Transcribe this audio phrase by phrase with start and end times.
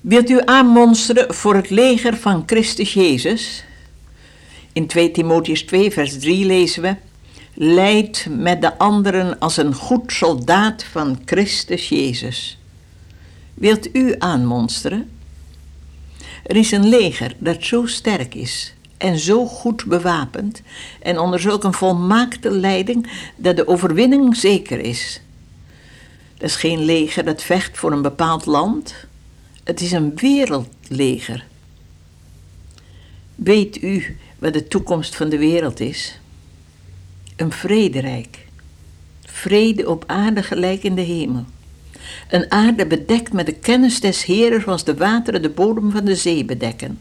[0.00, 3.64] Wilt u aanmonsteren voor het leger van Christus Jezus?
[4.72, 6.96] In 2 Timotheus 2, vers 3 lezen we:
[7.54, 12.58] Leid met de anderen als een goed soldaat van Christus Jezus.
[13.54, 15.10] Wilt u aanmonsteren?
[16.46, 20.62] Er is een leger dat zo sterk is en zo goed bewapend
[21.02, 25.20] en onder zulk een volmaakte leiding dat de overwinning zeker is.
[26.36, 29.08] Dat is geen leger dat vecht voor een bepaald land.
[29.70, 31.44] Het is een wereldleger.
[33.34, 36.20] Weet u wat de toekomst van de wereld is?
[37.36, 38.46] Een vrederijk.
[39.24, 41.44] Vrede op aarde gelijk in de hemel.
[42.28, 46.16] Een aarde bedekt met de kennis des Heeren zoals de wateren de bodem van de
[46.16, 46.98] zee bedekken.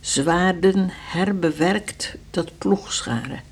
[0.00, 3.42] Zwaarden herbewerkt tot ploegscharen.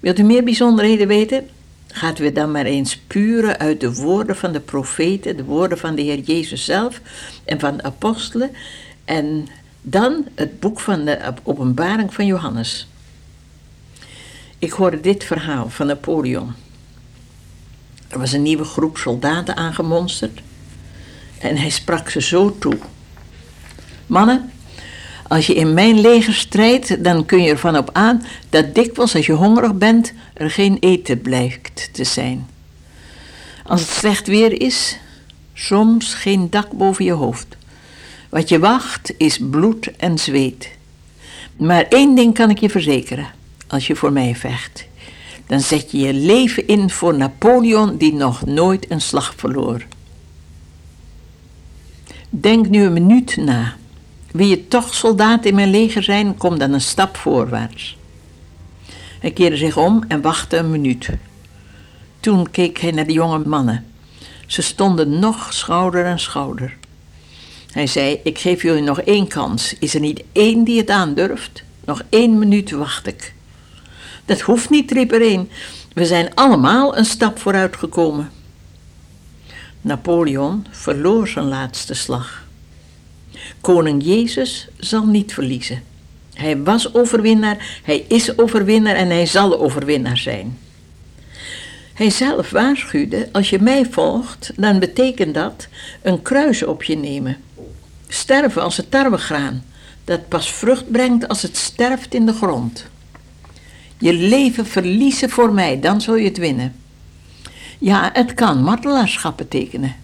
[0.00, 1.48] Wilt u meer bijzonderheden weten?
[1.94, 5.94] Gaat u dan maar eens puren uit de woorden van de profeten, de woorden van
[5.94, 7.00] de Heer Jezus zelf
[7.44, 8.50] en van de apostelen.
[9.04, 9.46] En
[9.82, 12.88] dan het boek van de openbaring van Johannes.
[14.58, 16.52] Ik hoorde dit verhaal van Napoleon.
[18.08, 20.40] Er was een nieuwe groep soldaten aangemonsterd
[21.38, 22.78] en hij sprak ze zo toe.
[24.06, 24.50] Mannen,
[25.32, 29.26] als je in mijn leger strijdt, dan kun je ervan op aan dat dikwijls als
[29.26, 32.46] je hongerig bent, er geen eten blijkt te zijn.
[33.66, 34.98] Als het slecht weer is,
[35.54, 37.46] soms geen dak boven je hoofd.
[38.28, 40.70] Wat je wacht is bloed en zweet.
[41.56, 43.26] Maar één ding kan ik je verzekeren,
[43.66, 44.84] als je voor mij vecht.
[45.46, 49.84] Dan zet je je leven in voor Napoleon die nog nooit een slag verloor.
[52.30, 53.76] Denk nu een minuut na.
[54.32, 57.96] Wil je toch soldaat in mijn leger zijn, kom dan een stap voorwaarts.
[59.20, 61.08] Hij keerde zich om en wachtte een minuut.
[62.20, 63.86] Toen keek hij naar de jonge mannen.
[64.46, 66.76] Ze stonden nog schouder aan schouder.
[67.70, 69.74] Hij zei: Ik geef jullie nog één kans.
[69.78, 71.62] Is er niet één die het aandurft?
[71.84, 73.34] Nog één minuut wacht ik.
[74.24, 75.50] Dat hoeft niet, riep er een.
[75.92, 78.30] We zijn allemaal een stap vooruit gekomen.
[79.80, 82.41] Napoleon verloor zijn laatste slag.
[83.62, 85.82] Koning Jezus zal niet verliezen.
[86.34, 90.58] Hij was overwinnaar, hij is overwinnaar en hij zal overwinnaar zijn.
[91.92, 95.68] Hij zelf waarschuwde: Als je mij volgt, dan betekent dat
[96.02, 97.36] een kruis op je nemen.
[98.08, 99.64] Sterven als het tarwegraan,
[100.04, 102.86] dat pas vrucht brengt als het sterft in de grond.
[103.98, 106.74] Je leven verliezen voor mij, dan zul je het winnen.
[107.78, 109.96] Ja, het kan martelaarschap betekenen.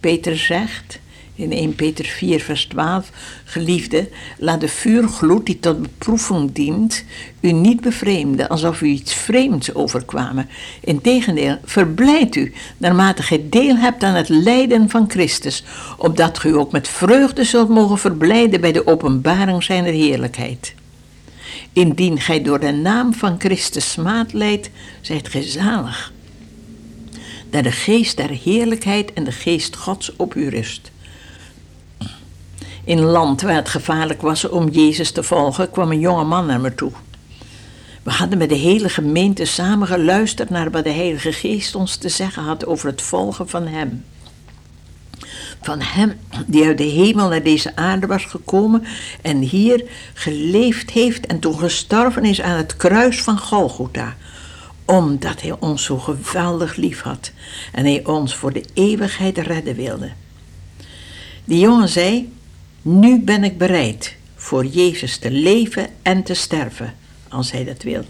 [0.00, 0.98] Peter zegt:
[1.38, 3.10] in 1 Peter 4, vers 12.
[3.44, 7.04] Geliefde, laat de vuurgloed die tot beproeving dient,
[7.40, 10.48] u niet bevreemden alsof u iets vreemds overkwamen.
[10.80, 15.64] Integendeel, verblijd u naarmate gij deel hebt aan het lijden van Christus,
[15.96, 20.74] opdat gij ook met vreugde zult mogen verblijden bij de openbaring zijner heerlijkheid.
[21.72, 26.12] Indien gij door de naam van Christus smaad leidt, zijt gij zalig.
[27.50, 30.90] Dat de geest der heerlijkheid en de geest Gods op u rust.
[32.88, 36.60] In land waar het gevaarlijk was om Jezus te volgen, kwam een jonge man naar
[36.60, 36.92] me toe.
[38.02, 42.08] We hadden met de hele gemeente samen geluisterd naar wat de Heilige Geest ons te
[42.08, 44.04] zeggen had over het volgen van Hem.
[45.62, 46.12] Van Hem
[46.46, 48.84] die uit de hemel naar deze aarde was gekomen
[49.22, 49.84] en hier
[50.14, 54.16] geleefd heeft en toen gestorven is aan het kruis van Golgotha
[54.84, 57.30] omdat hij ons zo geweldig lief had
[57.72, 60.10] en hij ons voor de eeuwigheid redden wilde.
[61.44, 62.36] Die jongen zei:
[62.82, 66.94] nu ben ik bereid voor Jezus te leven en te sterven,
[67.28, 68.04] als Hij dat wil.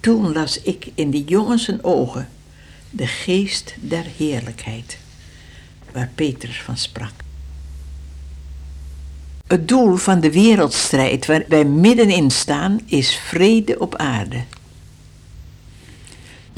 [0.00, 2.28] Toen las ik in die jongens ogen
[2.90, 4.98] de geest der heerlijkheid,
[5.92, 7.12] waar Petrus van sprak.
[9.46, 14.42] Het doel van de wereldstrijd waar wij middenin staan is vrede op aarde.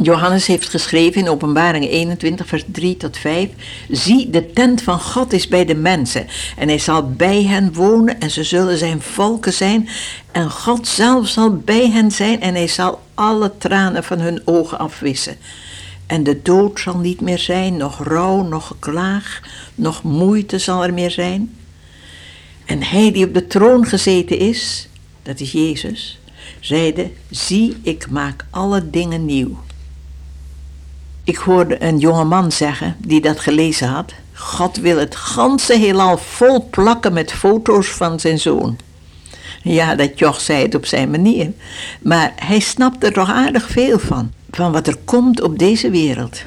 [0.03, 3.49] Johannes heeft geschreven in Openbaring 21, vers 3 tot 5:
[3.91, 8.21] Zie, de tent van God is bij de mensen, en hij zal bij hen wonen,
[8.21, 9.89] en ze zullen zijn volken zijn,
[10.33, 14.79] en God zelf zal bij hen zijn, en hij zal alle tranen van hun ogen
[14.79, 15.37] afwissen.
[16.07, 19.41] En de dood zal niet meer zijn, nog rouw, nog geklaag,
[19.75, 21.57] nog moeite zal er meer zijn.
[22.65, 24.89] En hij die op de troon gezeten is,
[25.23, 26.19] dat is Jezus,
[26.61, 29.59] zeide: Zie, ik maak alle dingen nieuw.
[31.29, 34.13] Ik hoorde een jonge man zeggen die dat gelezen had.
[34.35, 38.79] God wil het ganse heelal vol plakken met foto's van zijn zoon.
[39.63, 41.53] Ja, dat joch zei het op zijn manier.
[42.01, 44.33] Maar hij snapte er toch aardig veel van.
[44.51, 46.43] Van wat er komt op deze wereld.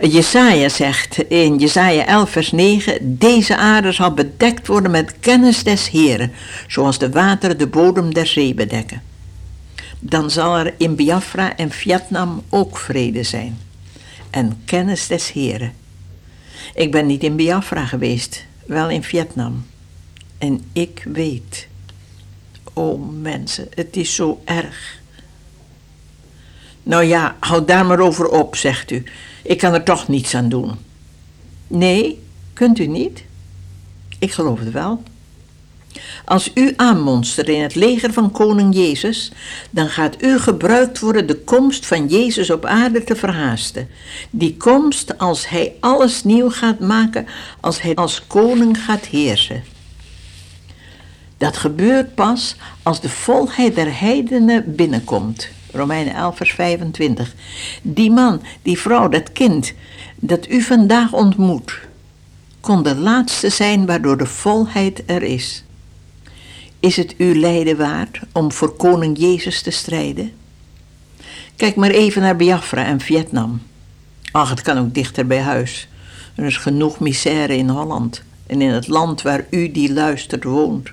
[0.00, 5.90] Jesaja zegt in Jesaja 11 vers 9, deze aarde zal bedekt worden met kennis des
[5.90, 6.32] Heren,
[6.66, 9.02] zoals de wateren de bodem der zee bedekken.
[9.98, 13.66] Dan zal er in Biafra en Vietnam ook vrede zijn
[14.30, 15.72] en kennis des Heren.
[16.74, 19.66] Ik ben niet in Biafra geweest, wel in Vietnam.
[20.38, 21.68] En ik weet,
[22.72, 25.00] oh mensen, het is zo erg.
[26.82, 29.02] Nou ja, houd daar maar over op, zegt u.
[29.42, 30.76] Ik kan er toch niets aan doen.
[31.66, 32.22] Nee,
[32.52, 33.24] kunt u niet?
[34.18, 35.02] Ik geloof het wel.
[36.24, 39.32] Als u aanmonstert in het leger van koning Jezus,
[39.70, 43.88] dan gaat u gebruikt worden de komst van Jezus op aarde te verhaasten.
[44.30, 47.26] Die komst als hij alles nieuw gaat maken,
[47.60, 49.64] als hij als koning gaat heersen.
[51.36, 55.48] Dat gebeurt pas als de volheid der heidenen binnenkomt.
[55.72, 57.34] Romeinen 11, vers 25.
[57.82, 59.72] Die man, die vrouw, dat kind
[60.16, 61.78] dat u vandaag ontmoet,
[62.60, 65.64] kon de laatste zijn waardoor de volheid er is.
[66.80, 70.32] Is het uw lijden waard om voor koning Jezus te strijden?
[71.56, 73.62] Kijk maar even naar Biafra en Vietnam.
[74.32, 75.88] Ach, het kan ook dichter bij huis.
[76.34, 80.90] Er is genoeg misère in Holland en in het land waar u die luistert woont.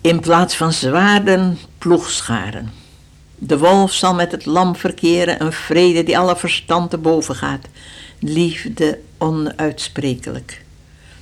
[0.00, 2.72] In plaats van zwaarden, ploegscharen.
[3.34, 7.66] De wolf zal met het lam verkeren, een vrede die alle verstand te boven gaat.
[8.18, 10.66] Liefde onuitsprekelijk.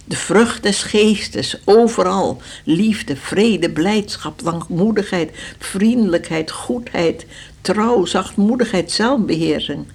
[0.08, 2.40] De vrucht des geestes, overal.
[2.64, 7.26] Liefde, vrede, blijdschap, langmoedigheid, vriendelijkheid, goedheid,
[7.60, 9.86] trouw, zachtmoedigheid, zelfbeheersing.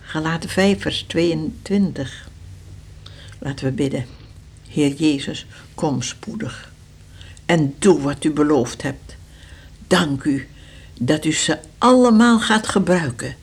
[0.00, 2.28] Galaten 5, vers 22.
[3.38, 4.06] Laten we bidden.
[4.68, 6.72] Heer Jezus, kom spoedig
[7.46, 9.16] en doe wat u beloofd hebt.
[9.86, 10.48] Dank u
[10.98, 13.36] dat u ze allemaal gaat gebruiken,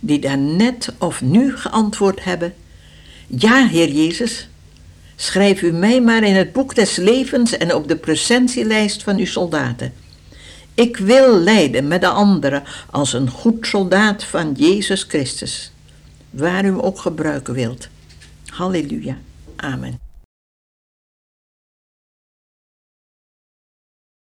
[0.00, 2.54] die daar net of nu geantwoord hebben.
[3.26, 4.48] Ja, Heer Jezus,
[5.16, 9.26] schrijf u mij maar in het boek des levens en op de presentielijst van uw
[9.26, 9.92] soldaten.
[10.74, 15.72] Ik wil lijden met de anderen als een goed soldaat van Jezus Christus,
[16.30, 17.88] waar u ook gebruiken wilt.
[18.46, 19.18] Halleluja.
[19.56, 20.03] Amen.